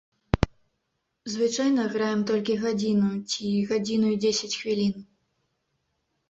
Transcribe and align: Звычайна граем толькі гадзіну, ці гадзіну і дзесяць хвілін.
Звычайна 1.33 1.81
граем 1.95 2.23
толькі 2.31 2.55
гадзіну, 2.63 3.11
ці 3.33 3.53
гадзіну 3.73 4.07
і 4.15 4.19
дзесяць 4.25 4.51
хвілін. 4.59 4.95